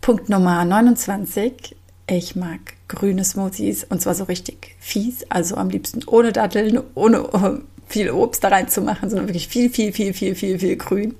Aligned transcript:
Punkt 0.00 0.30
Nummer 0.30 0.64
29. 0.64 1.76
Ich 2.06 2.34
mag 2.34 2.58
grüne 2.88 3.22
Smoothies 3.22 3.84
und 3.84 4.00
zwar 4.00 4.14
so 4.14 4.24
richtig 4.24 4.74
fies, 4.80 5.26
also 5.28 5.56
am 5.56 5.68
liebsten 5.68 6.00
ohne 6.06 6.32
Datteln, 6.32 6.80
ohne 6.94 7.62
viel 7.86 8.10
Obst 8.10 8.42
da 8.42 8.48
reinzumachen, 8.48 9.10
sondern 9.10 9.28
wirklich 9.28 9.48
viel, 9.48 9.68
viel, 9.68 9.92
viel, 9.92 10.14
viel, 10.14 10.34
viel, 10.34 10.58
viel 10.58 10.76
grün. 10.76 11.16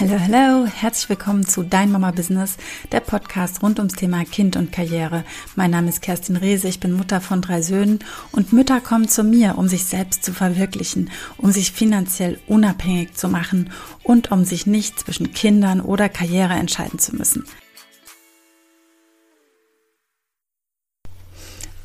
Hallo, 0.00 0.18
hallo, 0.18 0.66
herzlich 0.66 1.10
willkommen 1.10 1.46
zu 1.46 1.62
Dein 1.62 1.92
Mama 1.92 2.12
Business, 2.12 2.56
der 2.92 3.00
Podcast 3.00 3.62
rund 3.62 3.78
ums 3.78 3.94
Thema 3.94 4.24
Kind 4.24 4.56
und 4.56 4.72
Karriere. 4.72 5.22
Mein 5.54 5.70
Name 5.70 5.90
ist 5.90 6.00
Kerstin 6.00 6.36
Rehse, 6.36 6.66
ich 6.66 6.80
bin 6.80 6.92
Mutter 6.94 7.20
von 7.20 7.42
drei 7.42 7.60
Söhnen 7.60 7.98
und 8.32 8.54
Mütter 8.54 8.80
kommen 8.80 9.06
zu 9.06 9.22
mir, 9.22 9.58
um 9.58 9.68
sich 9.68 9.84
selbst 9.84 10.24
zu 10.24 10.32
verwirklichen, 10.32 11.10
um 11.36 11.52
sich 11.52 11.72
finanziell 11.72 12.40
unabhängig 12.46 13.14
zu 13.14 13.28
machen 13.28 13.70
und 14.02 14.32
um 14.32 14.44
sich 14.44 14.66
nicht 14.66 14.98
zwischen 14.98 15.34
Kindern 15.34 15.82
oder 15.82 16.08
Karriere 16.08 16.54
entscheiden 16.54 16.98
zu 16.98 17.14
müssen. 17.14 17.44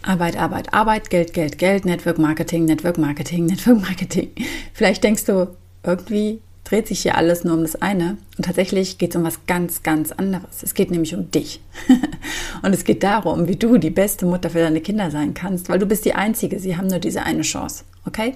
Arbeit, 0.01 0.37
Arbeit, 0.37 0.73
Arbeit, 0.73 1.09
Geld, 1.09 1.33
Geld, 1.33 1.57
Geld, 1.57 1.83
Network 1.83 2.17
Marketing, 2.17 2.63
Network 2.63 2.97
Marketing, 2.97 3.47
Network 3.47 3.81
Marketing. 3.81 4.31
Vielleicht 4.73 5.03
denkst 5.03 5.25
du, 5.25 5.57
irgendwie 5.83 6.41
dreht 6.67 6.87
sich 6.87 7.01
hier 7.01 7.15
alles 7.15 7.43
nur 7.43 7.55
um 7.55 7.61
das 7.61 7.81
eine. 7.81 8.17
Und 8.37 8.45
tatsächlich 8.45 8.97
geht 8.97 9.11
es 9.11 9.15
um 9.15 9.23
was 9.23 9.45
ganz, 9.45 9.83
ganz 9.83 10.11
anderes. 10.11 10.63
Es 10.63 10.73
geht 10.73 10.91
nämlich 10.91 11.15
um 11.15 11.31
dich. 11.31 11.61
und 12.61 12.73
es 12.73 12.83
geht 12.83 13.03
darum, 13.03 13.47
wie 13.47 13.55
du 13.55 13.77
die 13.77 13.89
beste 13.89 14.25
Mutter 14.25 14.49
für 14.49 14.59
deine 14.59 14.81
Kinder 14.81 15.09
sein 15.09 15.33
kannst, 15.33 15.69
weil 15.69 15.79
du 15.79 15.85
bist 15.85 16.05
die 16.05 16.13
Einzige. 16.13 16.59
Sie 16.59 16.75
haben 16.75 16.87
nur 16.87 16.99
diese 16.99 17.23
eine 17.23 17.43
Chance. 17.43 17.85
Okay? 18.05 18.35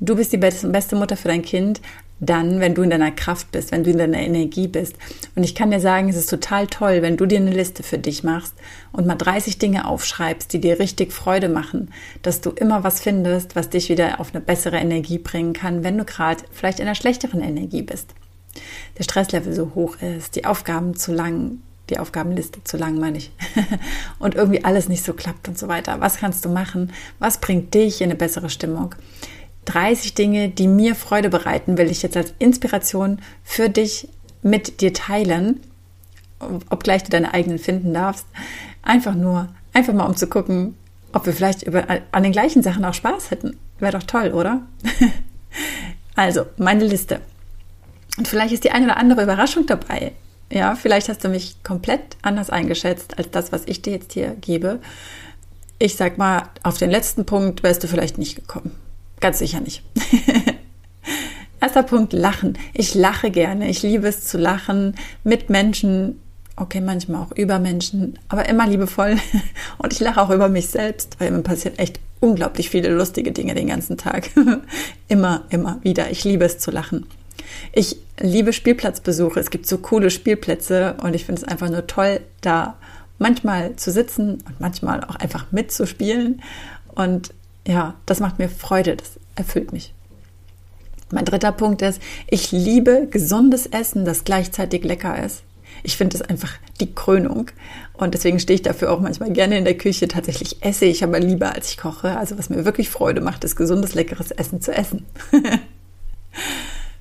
Du 0.00 0.16
bist 0.16 0.32
die 0.32 0.38
beste 0.38 0.96
Mutter 0.96 1.16
für 1.16 1.28
dein 1.28 1.42
Kind, 1.42 1.80
dann, 2.20 2.60
wenn 2.60 2.74
du 2.74 2.82
in 2.82 2.90
deiner 2.90 3.10
Kraft 3.10 3.52
bist, 3.52 3.70
wenn 3.70 3.84
du 3.84 3.90
in 3.90 3.98
deiner 3.98 4.18
Energie 4.18 4.66
bist. 4.66 4.96
Und 5.36 5.44
ich 5.44 5.54
kann 5.54 5.70
dir 5.70 5.80
sagen, 5.80 6.08
es 6.08 6.16
ist 6.16 6.30
total 6.30 6.66
toll, 6.66 7.02
wenn 7.02 7.16
du 7.16 7.26
dir 7.26 7.38
eine 7.38 7.52
Liste 7.52 7.82
für 7.82 7.98
dich 7.98 8.24
machst 8.24 8.54
und 8.92 9.06
mal 9.06 9.14
30 9.14 9.58
Dinge 9.58 9.86
aufschreibst, 9.86 10.52
die 10.52 10.60
dir 10.60 10.78
richtig 10.78 11.12
Freude 11.12 11.48
machen, 11.48 11.92
dass 12.22 12.40
du 12.40 12.50
immer 12.50 12.84
was 12.84 13.00
findest, 13.00 13.54
was 13.56 13.70
dich 13.70 13.88
wieder 13.88 14.20
auf 14.20 14.34
eine 14.34 14.40
bessere 14.40 14.78
Energie 14.78 15.18
bringen 15.18 15.52
kann, 15.52 15.84
wenn 15.84 15.98
du 15.98 16.04
gerade 16.04 16.44
vielleicht 16.50 16.80
in 16.80 16.86
einer 16.86 16.94
schlechteren 16.94 17.40
Energie 17.40 17.82
bist. 17.82 18.14
Der 18.98 19.04
Stresslevel 19.04 19.52
so 19.52 19.72
hoch 19.74 19.96
ist, 20.02 20.34
die 20.34 20.44
Aufgaben 20.44 20.96
zu 20.96 21.12
lang, 21.12 21.58
die 21.90 21.98
Aufgabenliste 21.98 22.64
zu 22.64 22.76
lang, 22.76 22.98
meine 22.98 23.18
ich. 23.18 23.30
und 24.18 24.34
irgendwie 24.34 24.64
alles 24.64 24.88
nicht 24.88 25.04
so 25.04 25.14
klappt 25.14 25.48
und 25.48 25.58
so 25.58 25.68
weiter. 25.68 26.00
Was 26.00 26.18
kannst 26.18 26.44
du 26.44 26.48
machen? 26.48 26.92
Was 27.18 27.38
bringt 27.38 27.72
dich 27.74 28.00
in 28.00 28.10
eine 28.10 28.16
bessere 28.16 28.50
Stimmung? 28.50 28.94
30 29.68 30.14
Dinge, 30.14 30.48
die 30.48 30.66
mir 30.66 30.94
Freude 30.94 31.28
bereiten, 31.28 31.76
will 31.76 31.90
ich 31.90 32.02
jetzt 32.02 32.16
als 32.16 32.32
Inspiration 32.38 33.20
für 33.44 33.68
dich 33.68 34.08
mit 34.42 34.80
dir 34.80 34.94
teilen, 34.94 35.60
obgleich 36.70 37.02
du 37.02 37.10
deine 37.10 37.34
eigenen 37.34 37.58
finden 37.58 37.92
darfst. 37.92 38.26
Einfach 38.82 39.14
nur, 39.14 39.48
einfach 39.74 39.92
mal 39.92 40.06
um 40.06 40.16
zu 40.16 40.26
gucken, 40.26 40.74
ob 41.12 41.26
wir 41.26 41.32
vielleicht 41.32 41.64
über, 41.64 41.84
an 42.12 42.22
den 42.22 42.32
gleichen 42.32 42.62
Sachen 42.62 42.84
auch 42.84 42.94
Spaß 42.94 43.30
hätten. 43.30 43.56
Wäre 43.78 43.92
doch 43.92 44.04
toll, 44.04 44.32
oder? 44.32 44.62
also, 46.16 46.46
meine 46.56 46.84
Liste. 46.84 47.20
Und 48.16 48.26
vielleicht 48.26 48.54
ist 48.54 48.64
die 48.64 48.70
eine 48.70 48.86
oder 48.86 48.96
andere 48.96 49.22
Überraschung 49.22 49.66
dabei. 49.66 50.12
Ja, 50.50 50.76
vielleicht 50.76 51.08
hast 51.10 51.24
du 51.24 51.28
mich 51.28 51.62
komplett 51.62 52.16
anders 52.22 52.48
eingeschätzt 52.48 53.18
als 53.18 53.30
das, 53.30 53.52
was 53.52 53.62
ich 53.66 53.82
dir 53.82 53.92
jetzt 53.92 54.14
hier 54.14 54.30
gebe. 54.40 54.80
Ich 55.78 55.96
sag 55.96 56.16
mal, 56.16 56.48
auf 56.62 56.78
den 56.78 56.90
letzten 56.90 57.26
Punkt 57.26 57.62
wärst 57.62 57.84
du 57.84 57.86
vielleicht 57.86 58.16
nicht 58.16 58.34
gekommen. 58.34 58.74
Ganz 59.20 59.38
sicher 59.38 59.60
nicht. 59.60 59.82
Erster 61.60 61.82
Punkt, 61.82 62.12
Lachen. 62.12 62.56
Ich 62.72 62.94
lache 62.94 63.30
gerne. 63.30 63.68
Ich 63.68 63.82
liebe 63.82 64.06
es 64.06 64.24
zu 64.24 64.38
lachen 64.38 64.94
mit 65.24 65.50
Menschen. 65.50 66.20
Okay, 66.54 66.80
manchmal 66.80 67.22
auch 67.22 67.32
über 67.36 67.58
Menschen, 67.58 68.18
aber 68.28 68.48
immer 68.48 68.66
liebevoll. 68.66 69.16
Und 69.78 69.92
ich 69.92 70.00
lache 70.00 70.20
auch 70.20 70.30
über 70.30 70.48
mich 70.48 70.68
selbst, 70.68 71.16
weil 71.18 71.30
mir 71.30 71.42
passieren 71.42 71.78
echt 71.78 72.00
unglaublich 72.20 72.70
viele 72.70 72.90
lustige 72.90 73.32
Dinge 73.32 73.54
den 73.54 73.68
ganzen 73.68 73.96
Tag. 73.96 74.30
immer, 75.08 75.44
immer 75.50 75.78
wieder. 75.82 76.10
Ich 76.10 76.24
liebe 76.24 76.44
es 76.44 76.58
zu 76.58 76.70
lachen. 76.70 77.06
Ich 77.72 77.96
liebe 78.20 78.52
Spielplatzbesuche. 78.52 79.40
Es 79.40 79.50
gibt 79.50 79.66
so 79.66 79.78
coole 79.78 80.10
Spielplätze 80.10 80.96
und 81.02 81.14
ich 81.14 81.24
finde 81.24 81.42
es 81.42 81.48
einfach 81.48 81.70
nur 81.70 81.86
toll, 81.86 82.20
da 82.40 82.76
manchmal 83.18 83.76
zu 83.76 83.90
sitzen 83.90 84.42
und 84.46 84.60
manchmal 84.60 85.02
auch 85.04 85.16
einfach 85.16 85.46
mitzuspielen. 85.50 86.42
Und 86.94 87.32
ja, 87.68 87.94
das 88.06 88.18
macht 88.18 88.38
mir 88.38 88.48
Freude, 88.48 88.96
das 88.96 89.20
erfüllt 89.36 89.72
mich. 89.72 89.92
Mein 91.10 91.26
dritter 91.26 91.52
Punkt 91.52 91.82
ist, 91.82 92.00
ich 92.26 92.50
liebe 92.50 93.06
gesundes 93.10 93.66
Essen, 93.66 94.06
das 94.06 94.24
gleichzeitig 94.24 94.84
lecker 94.84 95.22
ist. 95.22 95.42
Ich 95.82 95.98
finde 95.98 96.16
es 96.16 96.22
einfach 96.22 96.54
die 96.80 96.94
Krönung. 96.94 97.50
Und 97.92 98.14
deswegen 98.14 98.40
stehe 98.40 98.54
ich 98.54 98.62
dafür 98.62 98.90
auch 98.90 99.00
manchmal 99.00 99.32
gerne 99.32 99.58
in 99.58 99.66
der 99.66 99.76
Küche. 99.76 100.08
Tatsächlich 100.08 100.64
esse 100.64 100.86
ich 100.86 101.04
aber 101.04 101.20
lieber, 101.20 101.54
als 101.54 101.70
ich 101.70 101.76
koche. 101.76 102.16
Also 102.16 102.38
was 102.38 102.48
mir 102.48 102.64
wirklich 102.64 102.88
Freude 102.88 103.20
macht, 103.20 103.44
ist 103.44 103.54
gesundes, 103.54 103.94
leckeres 103.94 104.30
Essen 104.30 104.62
zu 104.62 104.72
essen. 104.74 105.04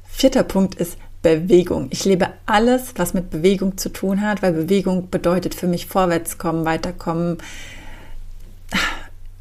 Vierter 0.10 0.44
Punkt 0.44 0.76
ist 0.76 0.98
Bewegung. 1.22 1.88
Ich 1.92 2.04
liebe 2.04 2.28
alles, 2.46 2.94
was 2.98 3.14
mit 3.14 3.30
Bewegung 3.30 3.78
zu 3.78 3.88
tun 3.88 4.22
hat, 4.22 4.42
weil 4.42 4.52
Bewegung 4.52 5.10
bedeutet 5.10 5.56
für 5.56 5.68
mich 5.68 5.86
vorwärtskommen, 5.86 6.66
weiterkommen, 6.66 7.38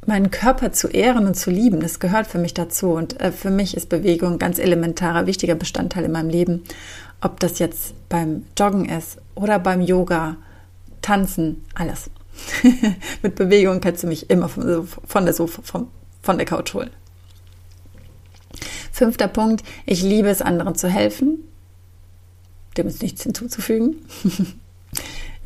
meinen 0.06 0.30
Körper 0.30 0.72
zu 0.72 0.88
ehren 0.88 1.26
und 1.26 1.34
zu 1.34 1.50
lieben, 1.50 1.80
das 1.80 2.00
gehört 2.00 2.26
für 2.26 2.38
mich 2.38 2.54
dazu. 2.54 2.90
Und 2.90 3.20
äh, 3.20 3.32
für 3.32 3.50
mich 3.50 3.76
ist 3.76 3.88
Bewegung 3.88 4.34
ein 4.34 4.38
ganz 4.38 4.58
elementarer, 4.58 5.26
wichtiger 5.26 5.54
Bestandteil 5.54 6.04
in 6.04 6.12
meinem 6.12 6.30
Leben. 6.30 6.64
Ob 7.20 7.40
das 7.40 7.58
jetzt 7.58 7.94
beim 8.08 8.44
Joggen 8.58 8.86
ist 8.86 9.18
oder 9.34 9.58
beim 9.58 9.80
Yoga, 9.80 10.36
Tanzen, 11.02 11.64
alles. 11.74 12.10
Mit 13.22 13.34
Bewegung 13.36 13.80
kannst 13.80 14.02
du 14.02 14.06
mich 14.06 14.28
immer 14.28 14.48
von, 14.48 14.86
von 14.86 15.24
der 15.24 15.34
Sofa, 15.34 15.62
von, 15.62 15.88
von 16.22 16.36
der 16.36 16.46
Couch 16.46 16.74
holen. 16.74 16.90
Fünfter 18.92 19.28
Punkt, 19.28 19.62
ich 19.84 20.02
liebe 20.02 20.28
es, 20.28 20.42
anderen 20.42 20.74
zu 20.74 20.88
helfen. 20.88 21.38
Dem 22.76 22.86
ist 22.86 23.02
nichts 23.02 23.22
hinzuzufügen. 23.22 23.96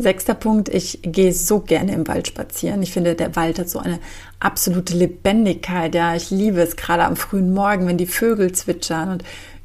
Sechster 0.01 0.35
Punkt, 0.35 0.69
ich 0.71 1.01
gehe 1.03 1.33
so 1.33 1.61
gerne 1.61 1.93
im 1.93 2.09
Wald 2.09 2.27
spazieren. 2.27 2.83
Ich 2.83 2.93
finde, 2.93 3.15
der 3.15 3.37
Wald 3.37 3.59
hat 3.59 3.69
so 3.69 3.79
eine 3.79 3.99
absolute 4.39 4.97
Lebendigkeit. 4.97 5.95
Ja, 5.95 6.15
ich 6.15 6.31
liebe 6.31 6.61
es 6.63 6.77
gerade 6.77 7.05
am 7.05 7.17
frühen 7.17 7.53
Morgen, 7.53 7.87
wenn 7.87 7.99
die 7.99 8.07
Vögel 8.07 8.53
zwitschern 8.53 9.11
und 9.11 9.25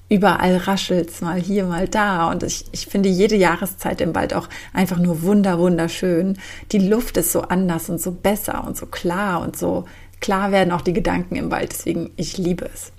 überall 0.09 0.57
raschelt 0.57 1.09
es 1.09 1.21
mal 1.21 1.39
hier, 1.39 1.65
mal 1.65 1.87
da. 1.87 2.29
Und 2.29 2.43
ich, 2.43 2.65
ich 2.71 2.85
finde 2.87 3.09
jede 3.09 3.35
Jahreszeit 3.35 4.01
im 4.01 4.13
Wald 4.13 4.33
auch 4.33 4.49
einfach 4.73 4.99
nur 4.99 5.21
wunder, 5.21 5.57
wunderschön. 5.57 6.37
Die 6.71 6.79
Luft 6.79 7.17
ist 7.17 7.31
so 7.31 7.41
anders 7.43 7.89
und 7.89 8.01
so 8.01 8.11
besser 8.11 8.65
und 8.67 8.75
so 8.75 8.87
klar 8.87 9.41
und 9.41 9.55
so 9.55 9.85
klar 10.19 10.51
werden 10.51 10.71
auch 10.71 10.81
die 10.81 10.93
Gedanken 10.93 11.35
im 11.37 11.49
Wald. 11.49 11.71
Deswegen, 11.71 12.11
ich 12.17 12.37
liebe 12.37 12.65
es. 12.73 12.91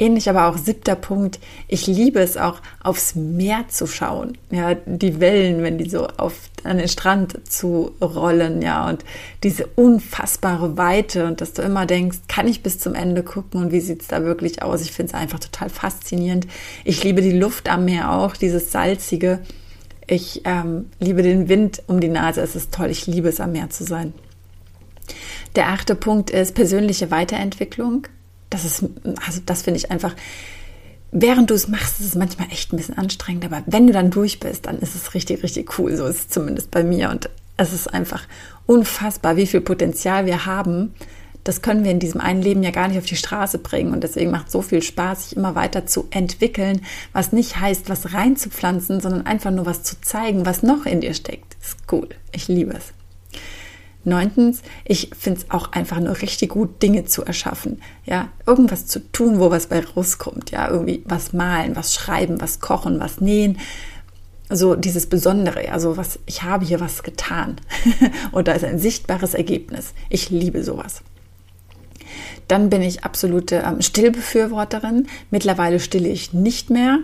Ähnlich 0.00 0.30
aber 0.30 0.46
auch 0.46 0.56
siebter 0.56 0.94
Punkt. 0.94 1.40
Ich 1.66 1.88
liebe 1.88 2.20
es 2.20 2.36
auch, 2.36 2.60
aufs 2.82 3.16
Meer 3.16 3.64
zu 3.68 3.88
schauen. 3.88 4.38
Ja, 4.50 4.74
die 4.74 5.18
Wellen, 5.18 5.64
wenn 5.64 5.76
die 5.76 5.90
so 5.90 6.06
auf, 6.06 6.50
an 6.62 6.78
den 6.78 6.88
Strand 6.88 7.50
zu 7.50 7.90
rollen, 8.00 8.62
ja, 8.62 8.88
und 8.88 9.04
diese 9.42 9.66
unfassbare 9.66 10.76
Weite 10.76 11.26
und 11.26 11.40
dass 11.40 11.52
du 11.52 11.62
immer 11.62 11.84
denkst, 11.84 12.18
kann 12.28 12.46
ich 12.46 12.62
bis 12.62 12.78
zum 12.78 12.94
Ende 12.94 13.24
gucken 13.24 13.60
und 13.60 13.72
wie 13.72 13.80
sieht's 13.80 14.06
da 14.06 14.22
wirklich 14.22 14.62
aus? 14.62 14.82
Ich 14.82 14.92
finde 14.92 15.12
es 15.12 15.18
einfach 15.18 15.40
total 15.40 15.68
faszinierend. 15.68 16.46
Ich 16.84 17.02
liebe 17.02 17.20
die 17.20 17.36
Luft 17.36 17.68
am 17.68 17.84
Meer 17.84 18.12
auch, 18.12 18.36
dieses 18.36 18.70
salzige. 18.70 19.40
Ich 20.06 20.42
ähm, 20.44 20.86
liebe 21.00 21.22
den 21.22 21.48
Wind 21.48 21.82
um 21.88 22.00
die 22.00 22.08
Nase. 22.08 22.40
Es 22.40 22.54
ist 22.54 22.72
toll. 22.72 22.90
Ich 22.90 23.06
liebe 23.06 23.28
es, 23.28 23.40
am 23.40 23.52
Meer 23.52 23.68
zu 23.68 23.84
sein. 23.84 24.14
Der 25.56 25.68
achte 25.68 25.94
Punkt 25.94 26.30
ist 26.30 26.54
persönliche 26.54 27.10
Weiterentwicklung. 27.10 28.06
Das 28.62 28.64
ist, 28.64 28.84
also 29.24 29.40
das 29.46 29.62
finde 29.62 29.78
ich 29.78 29.90
einfach, 29.90 30.14
während 31.12 31.50
du 31.50 31.54
es 31.54 31.68
machst, 31.68 32.00
ist 32.00 32.06
es 32.06 32.14
manchmal 32.16 32.48
echt 32.50 32.72
ein 32.72 32.76
bisschen 32.76 32.98
anstrengend, 32.98 33.44
aber 33.44 33.62
wenn 33.66 33.86
du 33.86 33.92
dann 33.92 34.10
durch 34.10 34.40
bist, 34.40 34.66
dann 34.66 34.78
ist 34.78 34.94
es 34.96 35.14
richtig, 35.14 35.42
richtig 35.42 35.78
cool. 35.78 35.96
So 35.96 36.06
ist 36.06 36.18
es 36.18 36.28
zumindest 36.28 36.70
bei 36.70 36.82
mir 36.82 37.10
und 37.10 37.30
es 37.56 37.72
ist 37.72 37.92
einfach 37.92 38.24
unfassbar, 38.66 39.36
wie 39.36 39.46
viel 39.46 39.60
Potenzial 39.60 40.26
wir 40.26 40.46
haben. 40.46 40.94
Das 41.44 41.62
können 41.62 41.84
wir 41.84 41.92
in 41.92 42.00
diesem 42.00 42.20
einen 42.20 42.42
Leben 42.42 42.62
ja 42.62 42.70
gar 42.72 42.88
nicht 42.88 42.98
auf 42.98 43.06
die 43.06 43.16
Straße 43.16 43.58
bringen 43.58 43.92
und 43.92 44.02
deswegen 44.02 44.30
macht 44.30 44.50
so 44.50 44.60
viel 44.60 44.82
Spaß, 44.82 45.28
sich 45.28 45.36
immer 45.36 45.54
weiter 45.54 45.86
zu 45.86 46.08
entwickeln, 46.10 46.82
was 47.12 47.32
nicht 47.32 47.58
heißt, 47.60 47.88
was 47.88 48.12
reinzupflanzen, 48.12 49.00
sondern 49.00 49.24
einfach 49.24 49.52
nur 49.52 49.66
was 49.66 49.84
zu 49.84 50.00
zeigen, 50.00 50.46
was 50.46 50.64
noch 50.64 50.84
in 50.84 51.00
dir 51.00 51.14
steckt. 51.14 51.56
Ist 51.62 51.78
cool. 51.92 52.08
Ich 52.32 52.48
liebe 52.48 52.74
es. 52.74 52.92
Neuntens, 54.08 54.62
ich 54.84 55.10
finde 55.18 55.40
es 55.40 55.50
auch 55.50 55.72
einfach 55.72 56.00
nur 56.00 56.20
richtig 56.20 56.50
gut, 56.50 56.82
Dinge 56.82 57.04
zu 57.04 57.24
erschaffen. 57.24 57.80
Ja, 58.04 58.28
irgendwas 58.46 58.86
zu 58.86 59.00
tun, 59.12 59.38
wo 59.38 59.50
was 59.50 59.66
bei 59.66 59.84
rauskommt. 59.84 60.50
Ja, 60.50 60.68
irgendwie 60.68 61.02
was 61.06 61.32
malen, 61.32 61.76
was 61.76 61.94
schreiben, 61.94 62.40
was 62.40 62.60
kochen, 62.60 63.00
was 63.00 63.20
nähen. 63.20 63.58
So 64.50 64.74
dieses 64.74 65.06
Besondere, 65.06 65.70
also 65.70 65.96
was, 65.96 66.18
ich 66.26 66.42
habe 66.42 66.64
hier 66.64 66.80
was 66.80 67.02
getan. 67.02 67.56
Und 68.32 68.48
da 68.48 68.52
ist 68.52 68.64
ein 68.64 68.78
sichtbares 68.78 69.34
Ergebnis. 69.34 69.92
Ich 70.08 70.30
liebe 70.30 70.64
sowas. 70.64 71.02
Dann 72.48 72.70
bin 72.70 72.80
ich 72.80 73.04
absolute 73.04 73.62
ähm, 73.66 73.82
Stillbefürworterin. 73.82 75.06
Mittlerweile 75.30 75.80
stille 75.80 76.08
ich 76.08 76.32
nicht 76.32 76.70
mehr 76.70 77.00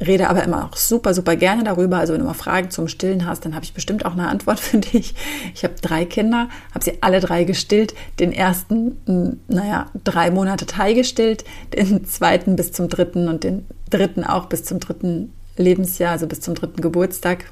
rede 0.00 0.28
aber 0.28 0.44
immer 0.44 0.64
auch 0.64 0.76
super, 0.76 1.12
super 1.12 1.36
gerne 1.36 1.64
darüber. 1.64 1.98
Also 1.98 2.12
wenn 2.12 2.20
du 2.20 2.26
mal 2.26 2.34
Fragen 2.34 2.70
zum 2.70 2.88
Stillen 2.88 3.26
hast, 3.26 3.44
dann 3.44 3.54
habe 3.54 3.64
ich 3.64 3.74
bestimmt 3.74 4.04
auch 4.04 4.12
eine 4.12 4.28
Antwort 4.28 4.60
für 4.60 4.78
dich. 4.78 5.14
Ich 5.54 5.64
habe 5.64 5.74
drei 5.80 6.04
Kinder, 6.04 6.48
habe 6.72 6.84
sie 6.84 7.02
alle 7.02 7.20
drei 7.20 7.44
gestillt. 7.44 7.94
Den 8.20 8.32
ersten, 8.32 9.40
naja, 9.48 9.90
drei 10.04 10.30
Monate 10.30 10.66
Thai 10.66 10.92
gestillt, 10.92 11.44
den 11.74 12.04
zweiten 12.04 12.56
bis 12.56 12.72
zum 12.72 12.88
dritten 12.88 13.28
und 13.28 13.44
den 13.44 13.66
dritten 13.90 14.24
auch 14.24 14.46
bis 14.46 14.64
zum 14.64 14.80
dritten 14.80 15.32
Lebensjahr, 15.56 16.12
also 16.12 16.26
bis 16.26 16.40
zum 16.40 16.54
dritten 16.54 16.80
Geburtstag. 16.80 17.50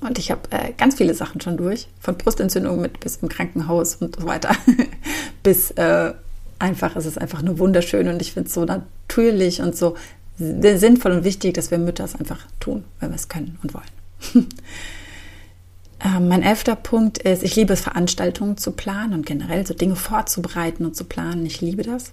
Und 0.00 0.18
ich 0.18 0.30
habe 0.30 0.42
äh, 0.50 0.72
ganz 0.76 0.96
viele 0.96 1.14
Sachen 1.14 1.40
schon 1.40 1.56
durch, 1.56 1.88
von 2.00 2.16
Brustentzündung 2.16 2.80
mit 2.80 3.00
bis 3.00 3.16
im 3.16 3.28
Krankenhaus 3.28 3.96
und 3.96 4.16
so 4.16 4.26
weiter, 4.26 4.50
bis 5.42 5.70
äh, 5.72 6.12
einfach, 6.58 6.96
es 6.96 7.06
ist 7.06 7.20
einfach 7.20 7.42
nur 7.42 7.58
wunderschön 7.58 8.08
und 8.08 8.20
ich 8.20 8.32
finde 8.32 8.48
es 8.48 8.54
so 8.54 8.64
natürlich 8.64 9.60
und 9.60 9.76
so 9.76 9.94
sinnvoll 10.36 11.12
und 11.12 11.24
wichtig, 11.24 11.54
dass 11.54 11.70
wir 11.70 11.78
Mütter 11.78 12.04
es 12.04 12.14
einfach 12.14 12.40
tun, 12.60 12.84
wenn 13.00 13.10
wir 13.10 13.16
es 13.16 13.28
können 13.28 13.58
und 13.62 13.74
wollen. 13.74 13.84
ähm, 16.04 16.28
mein 16.28 16.42
elfter 16.42 16.76
Punkt 16.76 17.18
ist, 17.18 17.42
ich 17.42 17.56
liebe 17.56 17.72
es, 17.72 17.80
Veranstaltungen 17.82 18.56
zu 18.56 18.72
planen 18.72 19.12
und 19.12 19.26
generell 19.26 19.66
so 19.66 19.74
Dinge 19.74 19.96
vorzubereiten 19.96 20.84
und 20.84 20.96
zu 20.96 21.04
planen. 21.04 21.46
Ich 21.46 21.60
liebe 21.60 21.82
das. 21.82 22.12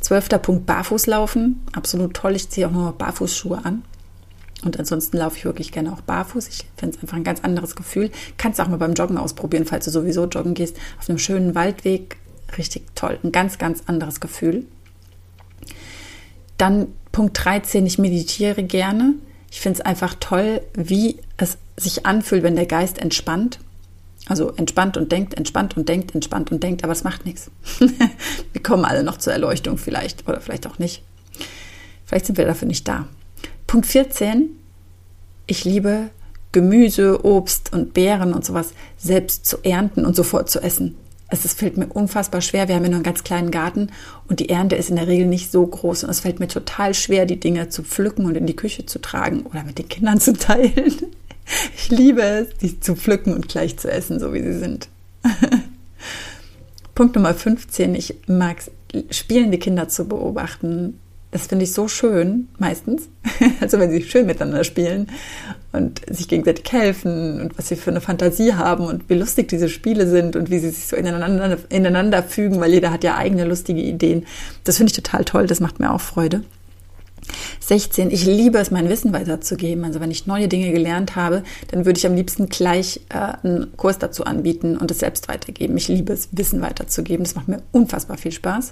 Zwölfter 0.00 0.38
Punkt, 0.38 0.66
Barfußlaufen. 0.66 1.62
Absolut 1.72 2.14
toll. 2.14 2.34
Ich 2.34 2.48
ziehe 2.50 2.66
auch 2.66 2.72
nur 2.72 2.92
Barfußschuhe 2.92 3.64
an. 3.64 3.82
Und 4.64 4.78
ansonsten 4.78 5.18
laufe 5.18 5.36
ich 5.36 5.44
wirklich 5.44 5.72
gerne 5.72 5.92
auch 5.92 6.00
barfuß. 6.00 6.48
Ich 6.48 6.66
finde 6.76 6.96
es 6.96 7.02
einfach 7.02 7.16
ein 7.16 7.24
ganz 7.24 7.40
anderes 7.40 7.76
Gefühl. 7.76 8.10
Kannst 8.38 8.60
auch 8.60 8.68
mal 8.68 8.78
beim 8.78 8.94
Joggen 8.94 9.18
ausprobieren, 9.18 9.66
falls 9.66 9.84
du 9.84 9.90
sowieso 9.90 10.24
joggen 10.24 10.54
gehst. 10.54 10.76
Auf 10.98 11.08
einem 11.08 11.18
schönen 11.18 11.54
Waldweg. 11.54 12.16
Richtig 12.56 12.84
toll. 12.94 13.18
Ein 13.22 13.32
ganz, 13.32 13.58
ganz 13.58 13.82
anderes 13.86 14.20
Gefühl. 14.20 14.66
Dann 16.56 16.88
Punkt 17.14 17.44
13, 17.44 17.86
ich 17.86 17.98
meditiere 17.98 18.64
gerne. 18.64 19.14
Ich 19.48 19.60
finde 19.60 19.78
es 19.78 19.86
einfach 19.86 20.16
toll, 20.18 20.62
wie 20.74 21.20
es 21.36 21.58
sich 21.76 22.06
anfühlt, 22.06 22.42
wenn 22.42 22.56
der 22.56 22.66
Geist 22.66 22.98
entspannt. 22.98 23.60
Also 24.26 24.50
entspannt 24.50 24.96
und 24.96 25.12
denkt, 25.12 25.34
entspannt 25.34 25.76
und 25.76 25.88
denkt, 25.88 26.12
entspannt 26.12 26.50
und 26.50 26.60
denkt, 26.60 26.82
aber 26.82 26.92
es 26.92 27.04
macht 27.04 27.24
nichts. 27.24 27.52
wir 27.78 28.62
kommen 28.64 28.84
alle 28.84 29.04
noch 29.04 29.18
zur 29.18 29.32
Erleuchtung 29.32 29.78
vielleicht 29.78 30.26
oder 30.28 30.40
vielleicht 30.40 30.66
auch 30.66 30.80
nicht. 30.80 31.04
Vielleicht 32.04 32.26
sind 32.26 32.36
wir 32.36 32.46
dafür 32.46 32.66
nicht 32.66 32.88
da. 32.88 33.06
Punkt 33.68 33.86
14, 33.86 34.48
ich 35.46 35.64
liebe 35.64 36.10
Gemüse, 36.50 37.24
Obst 37.24 37.72
und 37.72 37.94
Beeren 37.94 38.34
und 38.34 38.44
sowas 38.44 38.74
selbst 38.96 39.46
zu 39.46 39.58
ernten 39.62 40.04
und 40.04 40.16
sofort 40.16 40.50
zu 40.50 40.60
essen 40.60 40.96
es, 41.28 41.54
fällt 41.54 41.76
mir 41.76 41.86
unfassbar 41.86 42.40
schwer. 42.40 42.68
Wir 42.68 42.76
haben 42.76 42.84
ja 42.84 42.90
nur 42.90 42.96
einen 42.96 43.04
ganz 43.04 43.24
kleinen 43.24 43.50
Garten 43.50 43.90
und 44.28 44.40
die 44.40 44.48
Ernte 44.48 44.76
ist 44.76 44.90
in 44.90 44.96
der 44.96 45.06
Regel 45.06 45.26
nicht 45.26 45.50
so 45.50 45.66
groß 45.66 46.04
und 46.04 46.10
es 46.10 46.20
fällt 46.20 46.40
mir 46.40 46.48
total 46.48 46.94
schwer, 46.94 47.26
die 47.26 47.40
Dinge 47.40 47.68
zu 47.68 47.82
pflücken 47.82 48.26
und 48.26 48.36
in 48.36 48.46
die 48.46 48.56
Küche 48.56 48.86
zu 48.86 49.00
tragen 49.00 49.42
oder 49.42 49.64
mit 49.64 49.78
den 49.78 49.88
Kindern 49.88 50.20
zu 50.20 50.34
teilen. 50.34 50.94
Ich 51.76 51.90
liebe 51.90 52.22
es, 52.22 52.56
die 52.58 52.80
zu 52.80 52.96
pflücken 52.96 53.34
und 53.34 53.48
gleich 53.48 53.76
zu 53.76 53.90
essen, 53.90 54.18
so 54.18 54.32
wie 54.32 54.42
sie 54.42 54.58
sind. 54.58 54.88
Punkt 56.94 57.16
Nummer 57.16 57.34
15. 57.34 57.94
Ich 57.94 58.16
mag 58.26 58.58
spielende 59.10 59.58
Kinder 59.58 59.88
zu 59.88 60.06
beobachten. 60.06 61.00
Das 61.34 61.48
finde 61.48 61.64
ich 61.64 61.72
so 61.72 61.88
schön, 61.88 62.46
meistens. 62.58 63.08
Also 63.60 63.80
wenn 63.80 63.90
sie 63.90 64.02
schön 64.02 64.26
miteinander 64.26 64.62
spielen 64.62 65.08
und 65.72 66.00
sich 66.08 66.28
gegenseitig 66.28 66.70
helfen 66.72 67.40
und 67.40 67.58
was 67.58 67.66
sie 67.68 67.74
für 67.74 67.90
eine 67.90 68.00
Fantasie 68.00 68.54
haben 68.54 68.84
und 68.84 69.10
wie 69.10 69.14
lustig 69.14 69.48
diese 69.48 69.68
Spiele 69.68 70.06
sind 70.06 70.36
und 70.36 70.48
wie 70.52 70.60
sie 70.60 70.70
sich 70.70 70.86
so 70.86 70.94
ineinander, 70.94 71.58
ineinander 71.70 72.22
fügen, 72.22 72.60
weil 72.60 72.70
jeder 72.72 72.92
hat 72.92 73.02
ja 73.02 73.16
eigene 73.16 73.44
lustige 73.44 73.80
Ideen. 73.80 74.26
Das 74.62 74.76
finde 74.76 74.92
ich 74.92 74.96
total 74.96 75.24
toll, 75.24 75.48
das 75.48 75.58
macht 75.58 75.80
mir 75.80 75.92
auch 75.92 76.00
Freude. 76.00 76.44
16. 77.58 78.12
Ich 78.12 78.24
liebe 78.24 78.58
es, 78.58 78.70
mein 78.70 78.88
Wissen 78.88 79.12
weiterzugeben. 79.12 79.84
Also 79.84 79.98
wenn 79.98 80.12
ich 80.12 80.28
neue 80.28 80.46
Dinge 80.46 80.70
gelernt 80.70 81.16
habe, 81.16 81.42
dann 81.72 81.84
würde 81.84 81.98
ich 81.98 82.06
am 82.06 82.14
liebsten 82.14 82.48
gleich 82.48 83.00
äh, 83.08 83.32
einen 83.42 83.76
Kurs 83.76 83.98
dazu 83.98 84.24
anbieten 84.24 84.76
und 84.76 84.88
es 84.92 85.00
selbst 85.00 85.26
weitergeben. 85.26 85.76
Ich 85.76 85.88
liebe 85.88 86.12
es, 86.12 86.28
Wissen 86.30 86.62
weiterzugeben. 86.62 87.24
Das 87.24 87.34
macht 87.34 87.48
mir 87.48 87.60
unfassbar 87.72 88.18
viel 88.18 88.32
Spaß. 88.32 88.70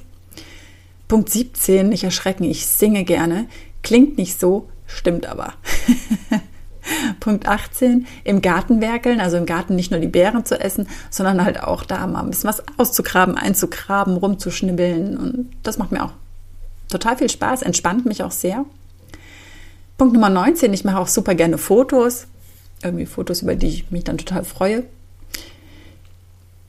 Punkt 1.13 1.29
17, 1.29 1.91
nicht 1.91 2.05
erschrecken, 2.05 2.45
ich 2.45 2.67
singe 2.67 3.05
gerne. 3.05 3.47
Klingt 3.83 4.17
nicht 4.17 4.41
so, 4.41 4.71
stimmt 4.87 5.27
aber. 5.27 5.53
Punkt 7.21 7.47
18, 7.47 8.07
im 8.25 8.41
Garten 8.41 8.81
werkeln, 8.81 9.21
also 9.21 9.37
im 9.37 9.45
Garten 9.45 9.77
nicht 9.77 9.91
nur 9.91 10.01
die 10.01 10.09
Beeren 10.09 10.47
zu 10.47 10.59
essen, 10.59 10.89
sondern 11.11 11.45
halt 11.45 11.63
auch 11.63 11.85
da 11.85 12.07
mal 12.07 12.21
ein 12.21 12.31
bisschen 12.31 12.49
was 12.49 12.63
auszugraben, 12.79 13.37
einzugraben, 13.37 14.17
rumzuschnibbeln. 14.17 15.19
Und 15.19 15.51
das 15.63 15.77
macht 15.77 15.93
mir 15.93 16.03
auch 16.03 16.13
total 16.89 17.19
viel 17.19 17.29
Spaß, 17.29 17.61
entspannt 17.61 18.07
mich 18.07 18.23
auch 18.23 18.33
sehr. 18.33 18.65
Punkt 19.99 20.15
Nummer 20.15 20.31
19, 20.31 20.73
ich 20.73 20.85
mache 20.87 20.99
auch 20.99 21.09
super 21.09 21.35
gerne 21.35 21.59
Fotos. 21.59 22.27
Irgendwie 22.83 23.05
Fotos, 23.05 23.43
über 23.43 23.55
die 23.55 23.69
ich 23.69 23.91
mich 23.91 24.05
dann 24.05 24.17
total 24.17 24.45
freue. 24.45 24.85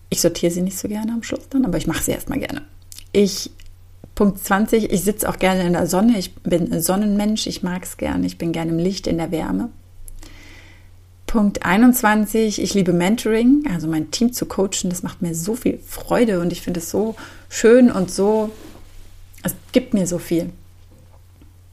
Ich 0.10 0.20
sortiere 0.20 0.52
sie 0.52 0.62
nicht 0.62 0.78
so 0.78 0.90
gerne 0.90 1.14
am 1.14 1.24
Schluss 1.24 1.48
dann, 1.50 1.64
aber 1.64 1.78
ich 1.78 1.88
mache 1.88 2.04
sie 2.04 2.12
erstmal 2.12 2.40
gerne. 2.40 2.64
Ich 3.14 3.50
Punkt 4.16 4.40
20, 4.46 4.92
ich 4.92 5.04
sitze 5.04 5.28
auch 5.28 5.40
gerne 5.40 5.66
in 5.66 5.74
der 5.74 5.88
Sonne. 5.88 6.20
Ich 6.20 6.36
bin 6.36 6.72
ein 6.72 6.82
Sonnenmensch, 6.82 7.48
ich 7.48 7.64
mag 7.64 7.84
es 7.84 7.98
gerne. 7.98 8.26
Ich 8.28 8.38
bin 8.38 8.52
gerne 8.52 8.72
im 8.72 8.78
Licht, 8.78 9.08
in 9.08 9.18
der 9.18 9.32
Wärme. 9.32 9.70
Punkt 11.26 11.66
21, 11.66 12.62
ich 12.62 12.76
liebe 12.76 12.94
Mentoring, 12.94 13.64
also 13.68 13.88
mein 13.88 14.12
Team 14.12 14.34
zu 14.34 14.46
coachen. 14.46 14.92
Das 14.92 15.02
macht 15.02 15.24
mir 15.24 15.34
so 15.34 15.56
viel 15.56 15.80
Freude 15.80 16.40
und 16.40 16.52
ich 16.52 16.62
finde 16.62 16.80
es 16.80 16.92
so 16.92 17.16
schön 17.50 17.90
und 17.92 18.12
so, 18.12 18.52
es 19.42 19.56
gibt 19.72 19.96
mir 19.96 20.06
so 20.06 20.20
viel. 20.20 20.52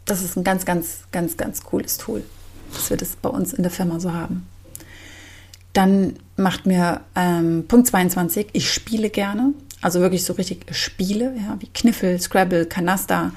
Das 0.06 0.22
ist 0.22 0.36
ein 0.36 0.44
ganz, 0.44 0.64
ganz, 0.64 1.00
ganz, 1.12 1.36
ganz 1.36 1.62
cooles 1.62 1.98
Tool, 1.98 2.22
dass 2.72 2.88
wir 2.88 2.96
das 2.96 3.16
bei 3.16 3.28
uns 3.28 3.52
in 3.52 3.62
der 3.62 3.70
Firma 3.70 4.00
so 4.00 4.14
haben. 4.14 4.48
Dann 5.74 6.14
macht 6.36 6.64
mir 6.64 7.02
ähm, 7.14 7.66
Punkt 7.68 7.86
22, 7.86 8.48
ich 8.54 8.72
spiele 8.72 9.10
gerne. 9.10 9.52
Also 9.82 10.00
wirklich 10.00 10.24
so 10.24 10.34
richtig 10.34 10.64
Spiele, 10.74 11.34
ja, 11.36 11.56
wie 11.60 11.68
Kniffel, 11.68 12.20
Scrabble, 12.20 12.66
Canasta, 12.66 13.32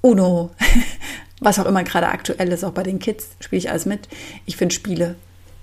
Uno, 0.00 0.50
was 1.40 1.58
auch 1.58 1.66
immer 1.66 1.84
gerade 1.84 2.08
aktuell 2.08 2.50
ist, 2.52 2.64
auch 2.64 2.72
bei 2.72 2.82
den 2.82 2.98
Kids 2.98 3.28
spiele 3.40 3.60
ich 3.60 3.70
alles 3.70 3.86
mit. 3.86 4.08
Ich 4.46 4.56
finde 4.56 4.74
Spiele 4.74 5.16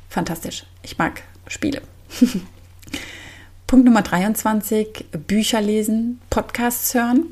fantastisch. 0.09 0.65
Ich 0.83 0.97
mag 0.97 1.21
Spiele. 1.47 1.81
Punkt 3.67 3.85
Nummer 3.85 4.01
23, 4.01 5.05
Bücher 5.27 5.61
lesen, 5.61 6.19
Podcasts 6.29 6.93
hören. 6.93 7.25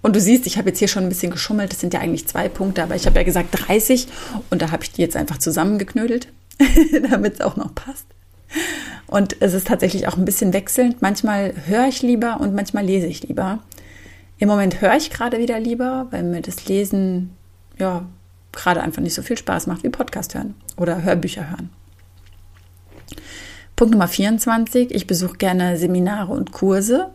Und 0.00 0.16
du 0.16 0.20
siehst, 0.20 0.46
ich 0.46 0.58
habe 0.58 0.68
jetzt 0.68 0.78
hier 0.78 0.88
schon 0.88 1.02
ein 1.02 1.08
bisschen 1.08 1.32
geschummelt. 1.32 1.72
Das 1.72 1.80
sind 1.80 1.94
ja 1.94 2.00
eigentlich 2.00 2.26
zwei 2.26 2.48
Punkte, 2.48 2.82
aber 2.82 2.94
ich 2.94 3.06
habe 3.06 3.16
ja 3.16 3.22
gesagt 3.22 3.48
30 3.52 4.06
und 4.50 4.62
da 4.62 4.70
habe 4.70 4.82
ich 4.82 4.92
die 4.92 5.02
jetzt 5.02 5.16
einfach 5.16 5.38
zusammengeknödelt, 5.38 6.28
damit 7.10 7.34
es 7.34 7.40
auch 7.40 7.56
noch 7.56 7.74
passt. 7.74 8.06
Und 9.14 9.36
es 9.38 9.54
ist 9.54 9.68
tatsächlich 9.68 10.08
auch 10.08 10.16
ein 10.16 10.24
bisschen 10.24 10.52
wechselnd. 10.52 11.00
Manchmal 11.00 11.54
höre 11.66 11.86
ich 11.86 12.02
lieber 12.02 12.40
und 12.40 12.52
manchmal 12.52 12.84
lese 12.84 13.06
ich 13.06 13.22
lieber. 13.22 13.60
Im 14.38 14.48
Moment 14.48 14.80
höre 14.80 14.96
ich 14.96 15.10
gerade 15.10 15.38
wieder 15.38 15.60
lieber, 15.60 16.08
weil 16.10 16.24
mir 16.24 16.42
das 16.42 16.66
Lesen 16.66 17.30
ja 17.78 18.08
gerade 18.50 18.82
einfach 18.82 19.00
nicht 19.00 19.14
so 19.14 19.22
viel 19.22 19.38
Spaß 19.38 19.68
macht 19.68 19.84
wie 19.84 19.88
Podcast 19.88 20.34
hören 20.34 20.56
oder 20.76 21.04
Hörbücher 21.04 21.48
hören. 21.48 21.70
Punkt 23.76 23.92
Nummer 23.92 24.08
24. 24.08 24.92
Ich 24.92 25.06
besuche 25.06 25.36
gerne 25.36 25.76
Seminare 25.76 26.32
und 26.32 26.50
Kurse. 26.50 27.10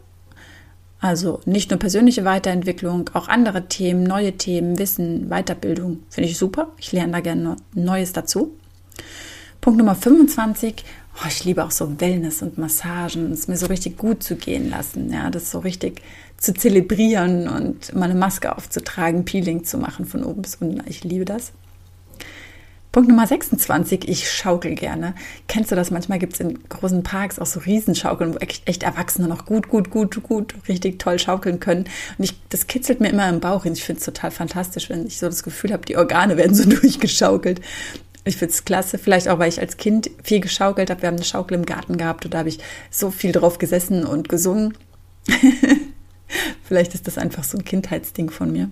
Also 1.02 1.42
nicht 1.44 1.70
nur 1.70 1.80
persönliche 1.80 2.24
Weiterentwicklung, 2.24 3.10
auch 3.14 3.28
andere 3.28 3.68
Themen, 3.68 4.04
neue 4.04 4.38
Themen, 4.38 4.80
Wissen, 4.80 5.28
Weiterbildung. 5.28 6.00
Finde 6.10 6.30
ich 6.30 6.38
super. 6.38 6.72
Ich 6.78 6.94
lerne 6.94 7.12
da 7.12 7.20
gerne 7.20 7.58
Neues 7.74 8.14
dazu. 8.14 8.56
Punkt 9.62 9.78
Nummer 9.78 9.96
25. 9.96 10.86
Oh, 11.16 11.28
ich 11.28 11.44
liebe 11.44 11.66
auch 11.66 11.72
so 11.72 12.00
Wellness 12.00 12.42
und 12.42 12.58
Massagen, 12.58 13.32
es 13.34 13.48
mir 13.50 13.58
so 13.58 13.66
richtig 13.66 13.98
gut 13.98 14.24
zu 14.24 14.36
gehen 14.36 14.70
lassen, 14.70 15.12
ja, 15.12 15.30
das 15.30 15.52
so 15.52 15.60
richtig 15.60 16.02
zu 16.38 16.54
zelebrieren 16.54 17.50
und 17.50 17.94
meine 17.94 18.16
Maske 18.16 18.56
aufzutragen, 18.56 19.26
Peeling 19.26 19.66
zu 19.66 19.78
machen 19.78 20.06
von 20.06 20.24
oben 20.24 20.42
bis 20.42 20.56
unten. 20.56 20.82
Ich 20.88 21.04
liebe 21.04 21.26
das. 21.26 21.52
Punkt 22.92 23.08
Nummer 23.08 23.28
26, 23.28 24.08
ich 24.08 24.32
schaukel 24.32 24.74
gerne. 24.74 25.14
Kennst 25.48 25.72
du 25.72 25.76
das? 25.76 25.92
Manchmal 25.92 26.18
gibt 26.18 26.34
es 26.34 26.40
in 26.40 26.58
großen 26.70 27.04
Parks 27.04 27.38
auch 27.38 27.46
so 27.46 27.60
Riesenschaukeln, 27.60 28.34
wo 28.34 28.38
echt, 28.38 28.68
echt, 28.68 28.82
Erwachsene 28.82 29.28
noch 29.28 29.46
gut, 29.46 29.70
gut, 29.70 29.92
gut, 29.92 30.24
gut, 30.24 30.56
richtig 30.68 30.98
toll 30.98 31.20
schaukeln 31.20 31.60
können. 31.60 31.86
Und 32.18 32.24
ich, 32.24 32.34
das 32.50 32.66
kitzelt 32.66 33.00
mir 33.00 33.10
immer 33.10 33.30
im 33.30 33.42
Bauch 33.42 33.64
hin. 33.64 33.74
Ich 33.74 33.84
finde 33.84 34.00
es 34.00 34.06
total 34.06 34.32
fantastisch, 34.32 34.90
wenn 34.90 35.06
ich 35.06 35.20
so 35.20 35.28
das 35.28 35.44
Gefühl 35.44 35.72
habe, 35.72 35.86
die 35.86 35.98
Organe 35.98 36.36
werden 36.38 36.56
so 36.56 36.68
durchgeschaukelt. 36.68 37.62
Ich 38.26 38.38
finde 38.38 38.54
es 38.54 38.66
klasse, 38.66 38.98
vielleicht 38.98 39.30
auch, 39.30 39.40
weil 39.40 39.50
ich 39.50 39.60
als 39.60 39.78
Kind 39.78 40.10
viel 40.24 40.40
geschaukelt 40.40 40.90
habe. 40.90 41.02
Wir 41.02 41.08
haben 41.08 41.16
eine 41.16 41.24
Schaukel 41.24 41.58
im 41.58 41.66
Garten 41.66 41.98
gehabt 41.98 42.26
und 42.26 42.34
da 42.34 42.40
habe 42.40 42.50
ich 42.50 42.60
so 42.92 43.12
viel 43.12 43.32
drauf 43.32 43.58
gesessen 43.58 44.06
und 44.06 44.30
gesungen. 44.30 44.78
vielleicht 46.64 46.94
ist 46.94 47.08
das 47.08 47.18
einfach 47.18 47.44
so 47.44 47.58
ein 47.58 47.64
Kindheitsding 47.64 48.30
von 48.30 48.52
mir. 48.52 48.70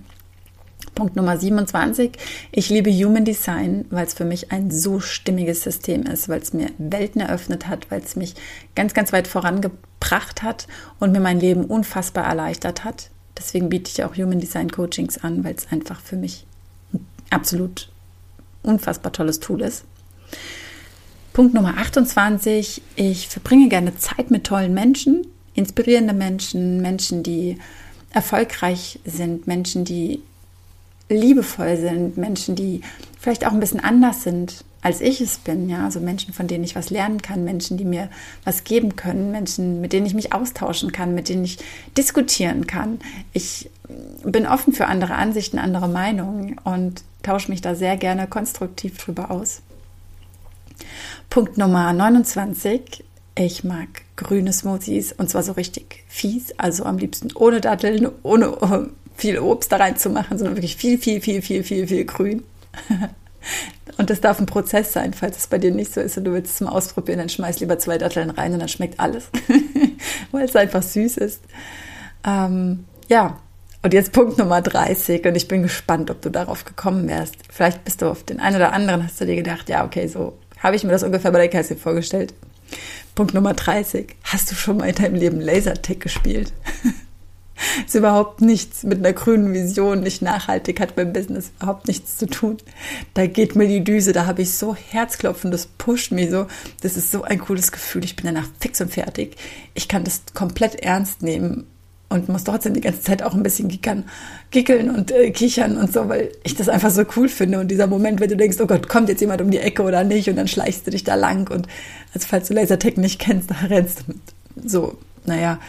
Punkt 0.96 1.16
Nummer 1.16 1.38
27. 1.38 2.12
Ich 2.52 2.70
liebe 2.70 2.92
Human 2.92 3.24
Design, 3.24 3.86
weil 3.90 4.06
es 4.06 4.16
für 4.16 4.26
mich 4.26 4.52
ein 4.52 4.72
so 4.72 5.00
stimmiges 5.00 5.62
System 5.62 6.04
ist, 6.04 6.28
weil 6.28 6.42
es 6.42 6.54
mir 6.54 6.72
Welten 6.78 7.22
eröffnet 7.22 7.68
hat, 7.68 7.90
weil 7.92 8.02
es 8.02 8.16
mich 8.16 8.36
ganz, 8.76 8.94
ganz 8.94 9.14
weit 9.14 9.28
vorangebracht 9.28 10.42
hat 10.42 10.68
und 11.00 11.12
mir 11.12 11.20
mein 11.20 11.40
Leben 11.40 11.66
unfassbar 11.66 12.26
erleichtert 12.26 12.84
hat. 12.84 13.12
Deswegen 13.38 13.70
biete 13.70 13.92
ich 13.92 14.04
auch 14.04 14.16
Human 14.16 14.40
Design 14.40 14.72
Coachings 14.72 15.20
an, 15.20 15.44
weil 15.44 15.54
es 15.56 15.72
einfach 15.72 16.02
für 16.02 16.16
mich 16.16 16.48
absolut 17.30 17.92
unfassbar 18.68 19.12
tolles 19.12 19.40
Tool 19.40 19.62
ist. 19.62 19.84
Punkt 21.34 21.54
Nummer 21.54 21.78
28. 21.78 22.82
Ich 22.96 23.28
verbringe 23.28 23.70
gerne 23.70 23.96
Zeit 23.98 24.32
mit 24.32 24.46
tollen 24.46 24.74
Menschen, 24.74 25.28
inspirierende 25.54 26.14
Menschen, 26.14 26.82
Menschen, 26.82 27.24
die 27.24 27.58
erfolgreich 28.12 29.00
sind, 29.06 29.48
Menschen, 29.48 29.86
die 29.86 30.22
liebevoll 31.10 31.78
sind, 31.78 32.18
Menschen, 32.18 32.56
die 32.56 32.82
vielleicht 33.20 33.46
auch 33.46 33.52
ein 33.52 33.60
bisschen 33.60 33.80
anders 33.80 34.24
sind, 34.24 34.64
als 34.82 35.02
ich 35.02 35.22
es 35.22 35.38
bin. 35.38 35.70
Ja, 35.70 35.86
also 35.86 36.00
Menschen, 36.00 36.34
von 36.34 36.48
denen 36.48 36.64
ich 36.64 36.76
was 36.76 36.90
lernen 36.90 37.22
kann, 37.22 37.44
Menschen, 37.44 37.78
die 37.78 37.86
mir 37.86 38.10
was 38.44 38.64
geben 38.64 38.96
können, 38.96 39.32
Menschen, 39.32 39.82
mit 39.82 39.94
denen 39.94 40.06
ich 40.06 40.14
mich 40.14 40.34
austauschen 40.34 40.92
kann, 40.92 41.16
mit 41.16 41.30
denen 41.30 41.44
ich 41.44 41.60
diskutieren 41.98 42.68
kann. 42.68 43.00
Ich 43.34 43.70
bin 44.24 44.46
offen 44.46 44.74
für 44.74 44.88
andere 44.88 45.16
Ansichten, 45.16 45.60
andere 45.60 45.88
Meinungen 45.88 46.58
und 46.64 47.04
tausche 47.24 47.52
mich 47.52 47.62
da 47.62 47.76
sehr 47.76 47.98
gerne 47.98 48.28
konstruktiv 48.28 48.98
drüber 48.98 49.32
aus. 49.32 49.62
Punkt 51.30 51.58
Nummer 51.58 51.92
29. 51.94 53.04
Ich 53.36 53.64
mag 53.64 53.88
grüne 54.16 54.52
Smoothies 54.52 55.14
und 55.14 55.30
zwar 55.30 55.44
so 55.44 55.52
richtig 55.54 56.04
fies, 56.08 56.58
also 56.58 56.86
am 56.86 56.98
liebsten 56.98 57.30
ohne 57.36 57.62
Datteln, 57.62 58.10
ohne 58.24 58.90
viel 59.18 59.40
Obst 59.40 59.72
da 59.72 59.78
reinzumachen, 59.78 60.38
sondern 60.38 60.56
wirklich 60.56 60.78
viel, 60.78 60.98
viel, 60.98 61.20
viel, 61.22 61.42
viel, 61.42 61.64
viel, 61.64 61.88
viel 61.88 62.06
grün. 62.06 62.44
Und 63.98 64.10
das 64.10 64.22
darf 64.22 64.40
ein 64.40 64.46
Prozess 64.46 64.94
sein, 64.94 65.14
falls 65.14 65.38
es 65.38 65.48
bei 65.48 65.58
dir 65.58 65.72
nicht 65.72 65.94
so 65.94 66.02
ist 66.02 66.18
und 66.18 66.26
du 66.26 66.34
willst 66.34 66.52
es 66.52 66.58
zum 66.58 66.68
Ausprobieren, 66.68 67.18
dann 67.18 67.30
schmeiß 67.30 67.60
lieber 67.62 67.80
zwei 67.80 67.98
Datteln 67.98 68.30
rein 68.30 68.54
und 68.54 68.60
dann 68.60 68.68
schmeckt 68.68 69.00
alles, 69.00 69.30
weil 70.32 70.46
es 70.46 70.56
einfach 70.56 70.84
süß 70.84 71.18
ist. 71.18 71.42
Ähm, 72.24 72.86
ja, 73.08 73.40
und 73.82 73.94
jetzt 73.94 74.12
Punkt 74.12 74.38
Nummer 74.38 74.62
30 74.62 75.26
und 75.26 75.36
ich 75.36 75.48
bin 75.48 75.64
gespannt, 75.64 76.12
ob 76.12 76.22
du 76.22 76.30
darauf 76.30 76.66
gekommen 76.66 77.08
wärst. 77.08 77.36
Vielleicht 77.50 77.86
bist 77.86 78.02
du 78.02 78.08
auf 78.08 78.24
den 78.24 78.40
einen 78.40 78.58
oder 78.58 78.74
anderen, 78.74 79.04
hast 79.04 79.20
du 79.20 79.26
dir 79.26 79.36
gedacht, 79.36 79.70
ja, 79.70 79.84
okay, 79.84 80.08
so 80.08 80.38
habe 80.60 80.76
ich 80.76 80.84
mir 80.84 80.92
das 80.92 81.04
ungefähr 81.04 81.32
bei 81.32 81.40
der 81.40 81.50
Kasse 81.50 81.76
vorgestellt. 81.76 82.34
Punkt 83.16 83.34
Nummer 83.34 83.54
30. 83.54 84.16
Hast 84.24 84.52
du 84.52 84.56
schon 84.56 84.78
mal 84.78 84.90
in 84.90 84.96
deinem 84.96 85.16
Leben 85.16 85.42
Lasertag 85.42 86.02
gespielt? 86.02 86.54
ist 87.86 87.96
überhaupt 87.96 88.42
nichts 88.42 88.84
mit 88.84 89.00
einer 89.00 89.14
grünen 89.14 89.54
Vision, 89.54 90.02
nicht 90.02 90.22
nachhaltig, 90.22 90.80
hat 90.80 90.96
beim 90.96 91.14
Business 91.14 91.52
überhaupt 91.58 91.88
nichts 91.88 92.18
zu 92.18 92.26
tun. 92.28 92.58
Da 93.14 93.28
geht 93.28 93.56
mir 93.56 93.68
die 93.68 93.84
Düse, 93.84 94.14
da 94.14 94.26
habe 94.26 94.42
ich 94.42 94.54
so 94.54 94.76
Herzklopfen, 94.76 95.52
das 95.52 95.68
pusht 95.68 96.12
mich 96.12 96.30
so. 96.30 96.48
Das 96.82 96.98
ist 96.98 97.12
so 97.12 97.24
ein 97.24 97.40
cooles 97.40 97.72
Gefühl. 97.72 98.04
Ich 98.04 98.16
bin 98.16 98.26
danach 98.26 98.48
fix 98.60 98.82
und 98.82 98.92
fertig. 98.92 99.36
Ich 99.74 99.88
kann 99.88 100.04
das 100.04 100.22
komplett 100.34 100.76
ernst 100.76 101.22
nehmen 101.22 101.66
und 102.10 102.30
muss 102.30 102.46
trotzdem 102.46 102.74
die 102.74 102.82
ganze 102.82 103.02
Zeit 103.02 103.22
auch 103.22 103.34
ein 103.34 103.44
bisschen 103.44 103.68
gickern, 103.68 104.06
gickeln 104.52 104.90
und 104.90 105.12
äh, 105.12 105.32
kichern 105.32 105.78
und 105.78 105.92
so, 105.92 106.08
weil 106.08 106.32
ich 106.44 106.56
das 106.56 106.70
einfach 106.70 106.90
so 106.90 107.04
cool 107.16 107.28
finde. 107.28 107.60
Und 107.60 107.68
dieser 107.70 107.88
Moment, 107.88 108.20
wenn 108.20 108.30
du 108.30 108.38
denkst, 108.38 108.58
oh 108.62 108.68
Gott, 108.68 108.88
kommt 108.88 109.10
jetzt 109.10 109.20
jemand 109.20 109.42
um 109.42 109.52
die 109.52 109.60
Ecke 109.60 109.84
oder 109.84 110.04
nicht, 110.04 110.30
und 110.30 110.38
dann 110.38 110.48
schleichst 110.48 110.88
du 110.88 110.92
dich 110.92 111.04
da 111.04 111.16
lang. 111.16 111.52
Und 111.52 111.68
also 112.14 112.28
falls 112.28 112.48
du 112.48 112.54
Lasertech 112.54 112.98
nicht 112.98 113.20
kennst, 113.20 113.52
da 113.52 113.56
rennst 113.68 114.04
du 114.08 114.14
mit 114.14 114.72
so, 114.72 114.98
naja, 115.26 115.60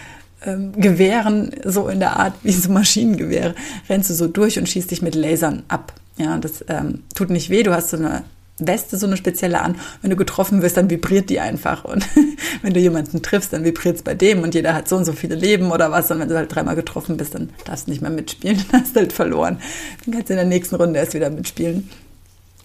ähm, 0.44 0.72
Gewehren, 0.72 1.52
so 1.64 1.88
in 1.88 2.00
der 2.00 2.16
Art 2.16 2.34
wie 2.42 2.52
so 2.52 2.70
Maschinengewehre, 2.70 3.54
rennst 3.88 4.10
du 4.10 4.14
so 4.14 4.26
durch 4.26 4.58
und 4.58 4.68
schießt 4.68 4.90
dich 4.90 5.02
mit 5.02 5.14
Lasern 5.14 5.64
ab. 5.68 5.92
Ja, 6.16 6.36
das 6.38 6.64
ähm, 6.68 7.04
tut 7.14 7.30
nicht 7.30 7.50
weh, 7.50 7.62
du 7.62 7.72
hast 7.72 7.90
so 7.90 7.96
eine 7.96 8.24
Weste 8.58 8.96
so 8.96 9.06
eine 9.06 9.16
spezielle 9.16 9.60
an. 9.60 9.76
Wenn 10.02 10.10
du 10.10 10.16
getroffen 10.16 10.62
wirst, 10.62 10.76
dann 10.76 10.90
vibriert 10.90 11.30
die 11.30 11.40
einfach. 11.40 11.84
Und 11.84 12.06
wenn 12.62 12.74
du 12.74 12.80
jemanden 12.80 13.22
triffst, 13.22 13.52
dann 13.52 13.64
vibriert 13.64 13.96
es 13.96 14.02
bei 14.02 14.14
dem 14.14 14.42
und 14.42 14.54
jeder 14.54 14.74
hat 14.74 14.88
so 14.88 14.96
und 14.96 15.04
so 15.04 15.12
viele 15.12 15.36
Leben 15.36 15.70
oder 15.70 15.90
was. 15.90 16.10
Und 16.10 16.18
wenn 16.18 16.28
du 16.28 16.36
halt 16.36 16.54
dreimal 16.54 16.74
getroffen 16.74 17.16
bist, 17.16 17.34
dann 17.34 17.50
darfst 17.64 17.86
du 17.86 17.90
nicht 17.90 18.02
mehr 18.02 18.10
mitspielen, 18.10 18.64
dann 18.70 18.82
hast 18.82 18.96
du 18.96 19.00
halt 19.00 19.12
verloren. 19.12 19.60
Dann 20.04 20.14
kannst 20.14 20.28
du 20.28 20.34
in 20.34 20.38
der 20.38 20.46
nächsten 20.46 20.74
Runde 20.74 20.98
erst 20.98 21.14
wieder 21.14 21.30
mitspielen. 21.30 21.88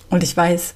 Und 0.10 0.24
ich 0.24 0.36
weiß, 0.36 0.74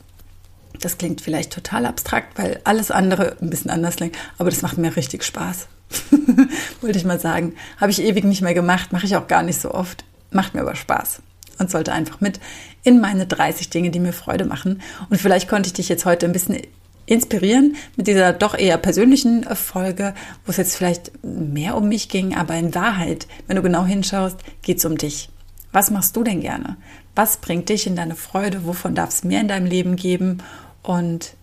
das 0.82 0.98
klingt 0.98 1.22
vielleicht 1.22 1.52
total 1.52 1.86
abstrakt, 1.86 2.38
weil 2.38 2.60
alles 2.64 2.92
andere 2.92 3.38
ein 3.42 3.50
bisschen 3.50 3.72
anders 3.72 3.96
klingt, 3.96 4.16
aber 4.38 4.50
das 4.50 4.62
macht 4.62 4.78
mir 4.78 4.96
richtig 4.96 5.24
Spaß. 5.24 5.68
Wollte 6.82 6.98
ich 6.98 7.06
mal 7.06 7.20
sagen. 7.20 7.56
Habe 7.78 7.92
ich 7.92 8.02
ewig 8.02 8.24
nicht 8.24 8.42
mehr 8.42 8.54
gemacht, 8.54 8.92
mache 8.92 9.06
ich 9.06 9.16
auch 9.16 9.28
gar 9.28 9.44
nicht 9.44 9.60
so 9.60 9.72
oft. 9.72 10.04
Macht 10.32 10.54
mir 10.54 10.62
aber 10.62 10.76
Spaß 10.76 11.22
und 11.60 11.72
sollte 11.72 11.94
einfach 11.94 12.22
mit 12.22 12.40
in 12.84 13.00
meine 13.00 13.26
30 13.26 13.70
Dinge, 13.70 13.90
die 13.90 14.00
mir 14.00 14.14
Freude 14.14 14.46
machen. 14.46 14.82
Und 15.10 15.20
vielleicht 15.20 15.48
konnte 15.48 15.68
ich 15.68 15.74
dich 15.74 15.90
jetzt 15.90 16.06
heute 16.06 16.26
ein 16.26 16.34
bisschen 16.34 16.62
inspirieren 17.06 17.76
mit 17.96 18.08
dieser 18.08 18.34
doch 18.34 18.54
eher 18.54 18.78
persönlichen 18.78 19.44
Folge, 19.56 20.14
wo 20.46 20.52
es 20.52 20.58
jetzt 20.58 20.76
vielleicht 20.76 21.12
mehr 21.24 21.76
um 21.78 21.88
mich 21.88 22.10
ging, 22.10 22.36
aber 22.36 22.56
in 22.56 22.76
Wahrheit, 22.76 23.28
wenn 23.48 23.56
du 23.56 23.62
genau 23.62 23.86
hinschaust, 23.86 24.38
geht 24.62 24.80
es 24.80 24.86
um 24.86 24.98
dich. 24.98 25.30
Was 25.72 25.90
machst 25.90 26.16
du 26.16 26.24
denn 26.24 26.42
gerne? 26.42 26.78
Was 27.16 27.38
bringt 27.38 27.70
dich 27.70 27.88
in 27.88 27.96
deine 27.96 28.16
Freude? 28.16 28.66
Wovon 28.66 28.94
darf 28.94 29.10
es 29.10 29.24
mehr 29.24 29.42
in 29.42 29.48
deinem 29.48 29.66
Leben 29.66 29.96
geben? 29.96 30.44
Und 30.84 31.34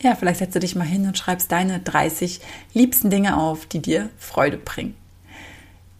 ja, 0.00 0.14
vielleicht 0.14 0.38
setzt 0.38 0.54
du 0.54 0.60
dich 0.60 0.76
mal 0.76 0.86
hin 0.86 1.06
und 1.06 1.18
schreibst 1.18 1.50
deine 1.50 1.80
30 1.80 2.40
liebsten 2.72 3.10
Dinge 3.10 3.36
auf, 3.36 3.66
die 3.66 3.80
dir 3.80 4.10
Freude 4.18 4.56
bringen. 4.56 4.94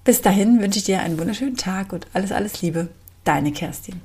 Bis 0.05 0.23
dahin 0.23 0.61
wünsche 0.61 0.78
ich 0.78 0.85
dir 0.85 1.00
einen 1.00 1.19
wunderschönen 1.19 1.57
Tag 1.57 1.93
und 1.93 2.07
alles, 2.12 2.33
alles 2.33 2.62
Liebe. 2.62 2.88
Deine 3.25 3.52
Kerstin. 3.52 4.00